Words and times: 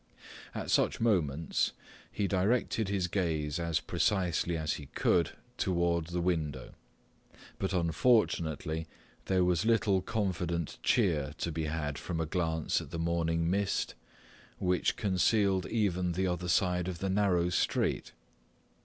At 0.55 0.71
such 0.71 0.99
moments, 0.99 1.73
he 2.11 2.27
directed 2.27 2.87
his 2.89 3.05
gaze 3.05 3.59
as 3.59 3.79
precisely 3.79 4.57
as 4.57 4.73
he 4.73 4.87
could 4.95 5.33
toward 5.59 6.07
the 6.07 6.21
window, 6.21 6.73
but 7.59 7.71
unfortunately 7.71 8.87
there 9.25 9.43
was 9.43 9.63
little 9.63 10.01
confident 10.01 10.79
cheer 10.81 11.33
to 11.37 11.51
be 11.51 11.65
had 11.65 11.99
from 11.99 12.19
a 12.19 12.25
glance 12.25 12.81
at 12.81 12.89
the 12.89 12.97
morning 12.97 13.47
mist, 13.47 13.93
which 14.57 14.95
concealed 14.95 15.67
even 15.67 16.13
the 16.13 16.25
other 16.25 16.47
side 16.47 16.87
of 16.87 16.97
the 16.97 17.07
narrow 17.07 17.49
street. 17.49 18.11